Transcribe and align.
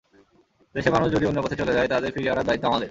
দেশের 0.75 0.93
মানুষ 0.93 1.07
যদি 1.11 1.25
অন্য 1.25 1.39
পথে 1.41 1.55
চলে 1.55 1.73
যায়, 1.73 1.87
তাদের 1.87 2.11
ফিরিয়ে 2.11 2.31
আনার 2.31 2.45
দায়িত্ব 2.45 2.65
আমাদের। 2.65 2.79